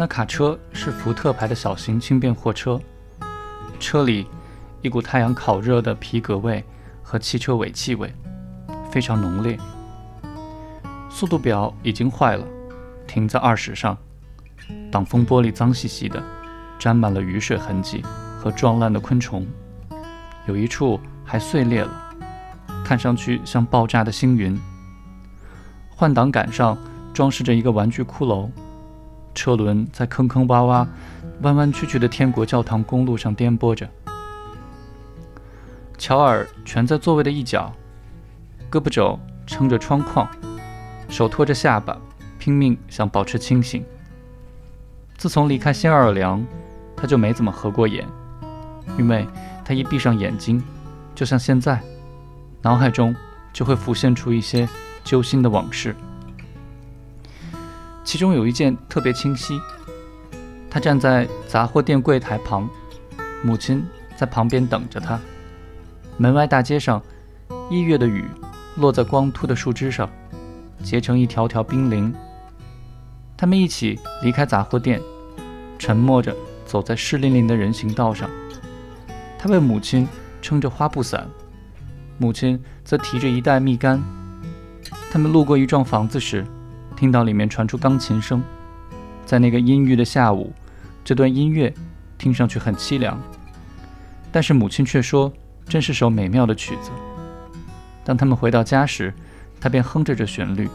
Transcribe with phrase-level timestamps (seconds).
[0.00, 2.80] 那卡车是福特牌的小型轻便货车，
[3.78, 4.26] 车里
[4.80, 6.64] 一股太阳烤热的皮革味
[7.02, 8.10] 和汽车尾气味，
[8.90, 9.58] 非常浓烈。
[11.10, 12.46] 速度表已经坏了，
[13.06, 13.94] 停在二十上。
[14.90, 16.22] 挡风玻璃脏兮兮的，
[16.78, 18.02] 沾满了雨水痕迹
[18.38, 19.46] 和撞烂的昆虫，
[20.46, 21.90] 有一处还碎裂了，
[22.82, 24.58] 看上去像爆炸的星云。
[25.90, 26.78] 换挡杆上
[27.12, 28.48] 装饰着一个玩具骷髅，
[29.34, 30.86] 车轮在坑坑洼洼、
[31.42, 33.88] 弯弯曲曲的天国教堂公路上颠簸着。
[35.96, 37.72] 乔尔蜷在座位的一角，
[38.70, 40.26] 胳膊肘撑着窗框，
[41.08, 41.96] 手托着下巴，
[42.38, 43.84] 拼命想保持清醒。
[45.18, 46.42] 自从离开新奥尔良，
[46.96, 48.06] 他就没怎么合过眼，
[48.98, 49.26] 因为
[49.64, 50.62] 他一闭上眼睛，
[51.14, 51.80] 就像现在，
[52.62, 53.14] 脑海中
[53.52, 54.66] 就会浮现出一些
[55.04, 55.94] 揪心的往事。
[58.04, 59.58] 其中有一件特别清晰，
[60.68, 62.68] 他站在杂货店柜台旁，
[63.42, 63.84] 母亲
[64.16, 65.18] 在旁边等着他。
[66.16, 67.00] 门外大街上，
[67.70, 68.24] 一月的雨
[68.76, 70.08] 落在光秃的树枝上，
[70.82, 72.12] 结成一条条冰凌。
[73.36, 75.00] 他们一起离开杂货店，
[75.78, 76.34] 沉默着
[76.66, 78.28] 走在湿淋淋的人行道上。
[79.38, 80.06] 他为母亲
[80.42, 81.26] 撑着花布伞，
[82.18, 84.00] 母亲则提着一袋蜜柑。
[85.10, 86.46] 他们路过一幢房子时，
[87.00, 88.42] 听到里面传出钢琴声。
[89.24, 90.52] 在那个阴郁的下午，
[91.02, 91.72] 这段音乐
[92.18, 93.18] 听上去很凄凉，
[94.30, 95.32] 但是母亲却说，
[95.66, 96.90] 真是首美妙的曲子。
[98.04, 99.14] 当他们回到家时，
[99.58, 100.68] 他便哼着这旋律，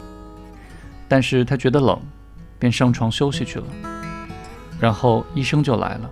[1.06, 1.96] 但是他觉得冷。
[2.58, 3.66] 便上床休息去了，
[4.80, 6.10] 然后医生就来了。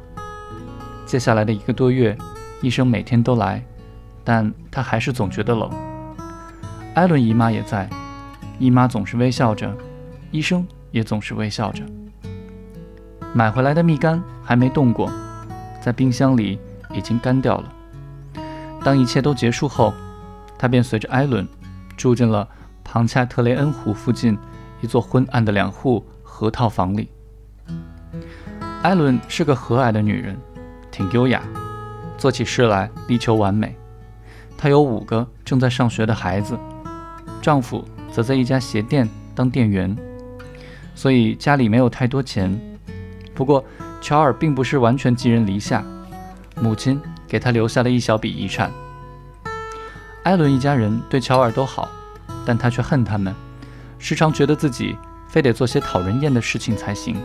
[1.06, 2.16] 接下来的一个多月，
[2.60, 3.64] 医生每天都来，
[4.22, 5.68] 但他还是总觉得冷。
[6.94, 7.88] 艾伦姨妈也在，
[8.60, 9.74] 姨妈总是微笑着，
[10.34, 11.84] 医生也总是微笑着。
[13.32, 15.08] 买回来的蜜柑还没动过，
[15.80, 16.58] 在冰箱里
[16.92, 17.72] 已经干掉了。
[18.82, 19.94] 当一切都结束后，
[20.58, 21.46] 他便随着艾伦
[21.96, 22.48] 住进了
[22.82, 24.36] 庞恰特雷恩湖附近
[24.80, 26.04] 一座昏暗的两户。
[26.36, 27.08] 核套房里，
[28.82, 30.36] 艾伦是个和蔼的女人，
[30.90, 31.40] 挺优雅，
[32.18, 33.76] 做起事来力求完美。
[34.58, 36.58] 她有五个正在上学的孩子，
[37.40, 39.96] 丈夫则在一家鞋店当店员，
[40.94, 42.58] 所以家里没有太多钱。
[43.34, 43.64] 不过，
[44.00, 45.84] 乔尔并不是完全寄人篱下，
[46.60, 48.70] 母亲给他留下了一小笔遗产。
[50.22, 51.88] 艾伦一家人对乔尔都好，
[52.46, 53.34] 但他却恨他们，
[53.98, 54.96] 时常觉得自己。
[55.26, 57.16] 非得做些讨人厌的事情才行，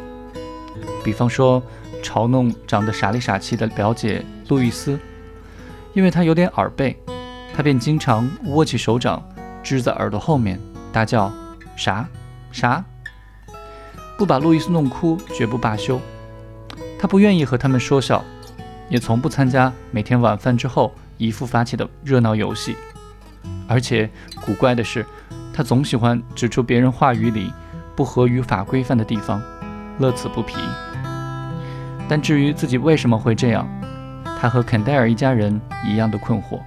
[1.03, 1.61] 比方说
[2.01, 4.99] 嘲弄长得傻里傻气的表姐路易斯，
[5.93, 6.97] 因为她有点耳背，
[7.55, 9.23] 他便经常握起手掌
[9.61, 10.59] 支在耳朵后面，
[10.91, 11.31] 大叫
[11.77, 12.03] “啥
[12.51, 12.83] 啥”，
[14.19, 15.97] 不把路易斯弄哭绝不罢休。
[16.99, 18.21] 他不愿意和他们说笑，
[18.89, 22.75] 也从不参加每天晚饭之后姨父发起的热闹游戏，
[23.65, 24.09] 而且
[24.45, 25.05] 古怪的是，
[25.53, 27.51] 他总喜欢指出别人话语里。
[27.95, 29.41] 不合语法规范的地方，
[29.97, 30.55] 乐此不疲。
[32.07, 33.67] 但至于自己为什么会这样，
[34.39, 36.61] 他和肯戴尔一家人一样的困惑。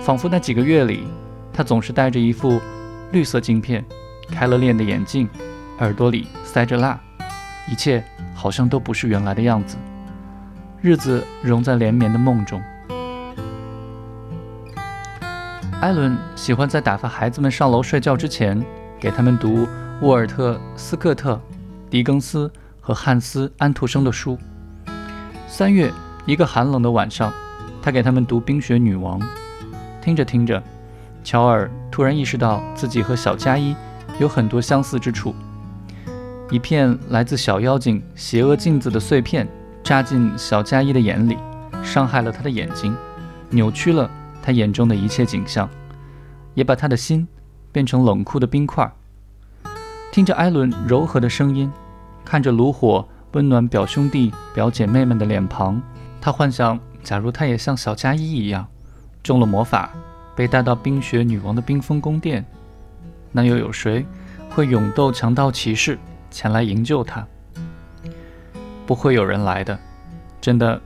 [0.00, 1.06] 仿佛那几个月里，
[1.52, 2.58] 他总是戴着一副
[3.12, 3.84] 绿色镜片、
[4.30, 5.28] 开了链的眼镜，
[5.80, 6.98] 耳朵里塞着蜡，
[7.66, 8.04] 一切
[8.34, 9.76] 好像都不是原来的样子。
[10.82, 12.60] 日子融在连绵的梦中。
[15.80, 18.62] 艾伦喜欢在打发孩子们上楼睡觉之前，
[18.98, 19.66] 给他们读。
[20.02, 21.38] 沃尔特·斯科特、
[21.90, 24.38] 狄更斯和汉斯·安徒生的书。
[25.46, 25.92] 三月，
[26.24, 27.30] 一个寒冷的晚上，
[27.82, 29.20] 他给他们读《冰雪女王》。
[30.02, 30.62] 听着听着，
[31.22, 33.76] 乔尔突然意识到自己和小加一
[34.18, 35.34] 有很多相似之处。
[36.50, 39.46] 一片来自小妖精邪恶镜子的碎片
[39.84, 41.38] 扎进小加一的眼里，
[41.82, 42.94] 伤害了他的眼睛，
[43.50, 44.10] 扭曲了
[44.42, 45.68] 他眼中的一切景象，
[46.54, 47.26] 也把他的心
[47.70, 48.90] 变成冷酷的冰块。
[50.10, 51.70] 听着艾伦柔和的声音，
[52.24, 55.80] 看着炉火温暖表兄弟表姐妹们的脸庞，
[56.20, 58.66] 他幻想：假如他也像小加一一样，
[59.22, 59.90] 中了魔法，
[60.34, 62.44] 被带到冰雪女王的冰封宫殿，
[63.30, 64.04] 那又有谁
[64.50, 65.96] 会勇斗强盗骑士
[66.30, 67.26] 前来营救他？
[68.86, 69.78] 不会有人来的，
[70.40, 70.80] 真的，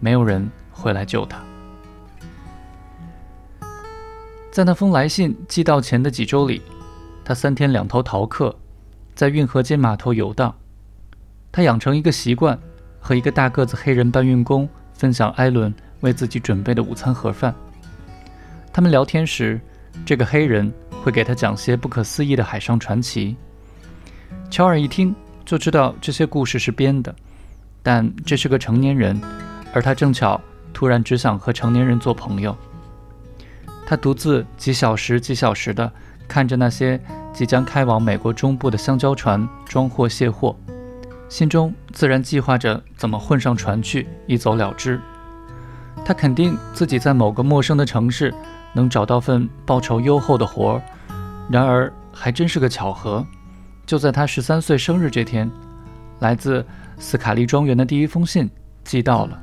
[0.00, 1.38] 没有人会来救他。
[4.50, 6.62] 在那封来信寄到前的几周里，
[7.24, 8.54] 他三天两头逃课。
[9.14, 10.54] 在运河街码头游荡，
[11.50, 12.56] 他养成一个习惯，
[13.00, 17.52] 和一个大个子黑人搬运工分享艾伦为自己准备的午餐盒饭。
[18.72, 19.60] 他们聊天时，
[20.06, 20.72] 这个黑人
[21.02, 23.36] 会给他讲些不可思议的海上传奇。
[24.50, 25.14] 乔尔一听
[25.44, 27.14] 就知道这些故事是编的，
[27.82, 29.20] 但这是个成年人，
[29.72, 30.40] 而他正巧
[30.72, 32.56] 突然只想和成年人做朋友。
[33.86, 35.90] 他独自几小时几小时地
[36.26, 37.00] 看着那些
[37.32, 40.56] 即将开往美国中部的香蕉船装货卸货，
[41.28, 45.00] 心中自然计划着怎么混上船去，一走了之。
[46.04, 48.32] 他肯定自己在某个陌生的城市
[48.72, 50.82] 能找到份报酬优厚的活儿。
[51.50, 53.24] 然而，还真是个巧合，
[53.88, 55.50] 就在他十三岁生日这天，
[56.18, 56.62] 来自
[56.98, 58.46] 斯卡利庄园的第一封信
[58.84, 59.42] 寄到了。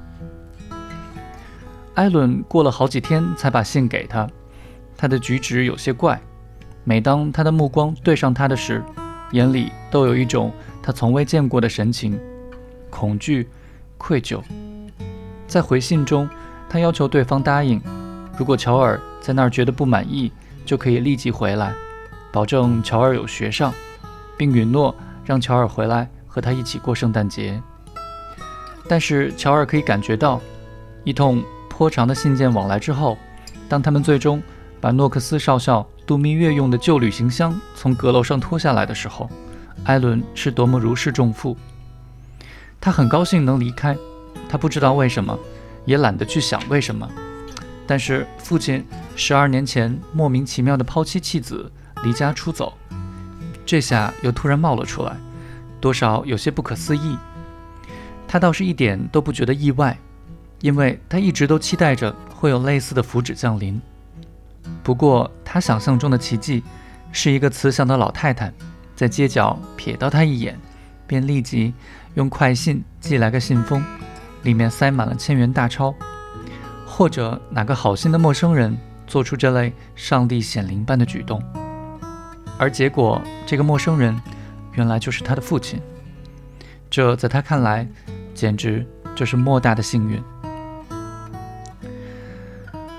[1.95, 4.29] 艾伦过了好几天才把信给他，
[4.95, 6.21] 他的举止有些怪。
[6.83, 8.83] 每当他的目光对上他的时，
[9.31, 12.15] 眼里都有一种他从未见过的神情：
[12.91, 13.49] 恐惧、
[13.97, 14.39] 愧疚。
[15.47, 16.29] 在回信中，
[16.69, 17.81] 他要求对方答应，
[18.37, 20.31] 如果乔尔在那儿觉得不满意，
[20.63, 21.73] 就可以立即回来，
[22.31, 23.73] 保证乔尔有学上，
[24.37, 27.61] 并允诺让乔尔回来和他一起过圣诞节。
[28.87, 30.41] 但是乔尔可以感觉到，
[31.03, 31.43] 一通。
[31.77, 33.17] 颇长的信件往来之后，
[33.67, 34.41] 当他们最终
[34.79, 39.29] 把诺克斯少校度蜜月用的旧旅行箱从阁楼上拖下来的时候，
[39.83, 41.57] 艾伦是多么如释重负。
[42.79, 43.93] 他很高兴能离开，
[44.47, 45.37] 他不知道为什么，
[45.83, 47.05] 也懒得去想为什么。
[47.85, 48.87] 但是父亲
[49.17, 51.69] 十二年前莫名其妙的抛妻弃子、
[52.05, 52.73] 离家出走，
[53.65, 55.15] 这下又突然冒了出来，
[55.81, 57.17] 多少有些不可思议。
[58.27, 59.97] 他倒是一点都不觉得意外。
[60.61, 63.79] 因为他一直都期待着会有类似的福祉降临，
[64.81, 66.63] 不过他想象中的奇迹
[67.11, 68.51] 是一个慈祥的老太太
[68.95, 70.57] 在街角瞥到他一眼，
[71.05, 71.73] 便立即
[72.15, 73.83] 用快信寄来个信封，
[74.41, 75.93] 里面塞满了千元大钞，
[76.83, 78.75] 或者哪个好心的陌生人
[79.05, 81.43] 做出这类上帝显灵般的举动，
[82.57, 84.19] 而结果这个陌生人
[84.73, 85.81] 原来就是他的父亲，
[86.89, 87.87] 这在他看来
[88.33, 90.21] 简直就是莫大的幸运。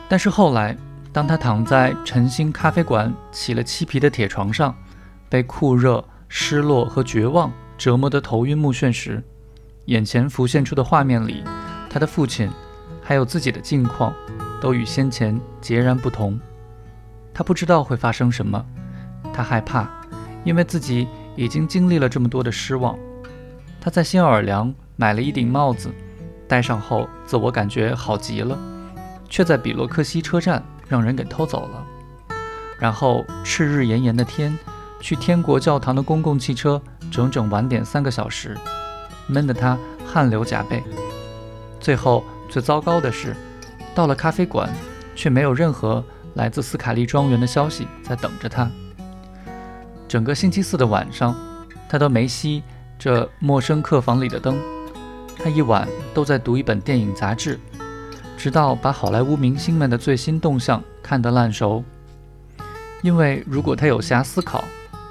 [0.09, 0.77] 但是后来，
[1.13, 4.75] 当他躺在晨星咖啡馆起了漆皮的铁床上，
[5.29, 9.23] 被酷热、失落和绝望折磨得头晕目眩时，
[9.87, 11.43] 眼前浮现出的画面里，
[11.91, 12.49] 他的父亲，
[13.03, 14.15] 还有自己的境况，
[14.61, 16.39] 都与先前截然不同。
[17.35, 18.65] 他不知道会发生什么，
[19.37, 19.87] 他害怕，
[20.45, 22.99] 因为自己已经经历了这么多的失望。
[23.81, 25.91] 他在新奥尔良买了一顶帽子，
[26.49, 28.59] 戴上后，自我感觉好极了。
[29.29, 31.85] 却在比洛克西车站让人给偷走了，
[32.79, 34.57] 然后赤日炎炎的天，
[35.01, 36.81] 去天国教堂的公共汽车
[37.11, 38.57] 整整晚点三个小时，
[39.27, 40.83] 闷得他汗流浃背。
[41.81, 43.35] 最后最糟糕的是，
[43.97, 44.71] 到了咖啡馆，
[45.17, 46.03] 却没有任何
[46.35, 48.71] 来自斯卡利庄园的消息在等着他。
[50.09, 51.35] 整个星期四的晚上，
[51.89, 52.63] 他都没熄
[52.99, 54.59] 这陌生客房里的灯，
[55.37, 57.59] 他一晚都在读一本电影杂志。
[58.37, 61.83] 直到把好莱坞明星们的最新动向看得烂熟，
[63.03, 64.63] 因为如果他有暇思考，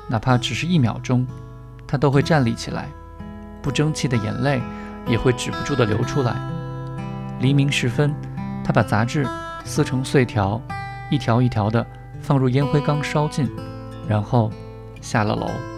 [0.08, 1.26] 哪怕只是一秒钟，
[1.88, 2.88] 他都会站立起来，
[3.62, 4.62] 不争气的眼泪
[5.08, 6.36] 也会止不住地流出来。
[7.42, 8.14] 黎明时分，
[8.64, 9.28] 他把杂志
[9.66, 10.62] 撕成碎条，
[11.10, 11.86] 一条一条的
[12.22, 13.50] 放入烟灰缸烧尽，
[14.08, 14.52] 然后
[15.06, 15.75] 下了楼。